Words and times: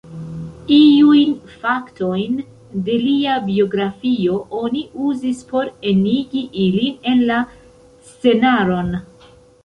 Iujn 0.75 1.33
faktojn 1.63 2.37
de 2.87 2.95
lia 3.01 3.35
biografio 3.49 4.37
oni 4.59 4.81
uzis 5.09 5.43
por 5.51 5.69
enigi 5.91 6.41
ilin 6.63 6.97
en 7.11 7.21
la 7.33 7.37
scenaron. 8.13 8.91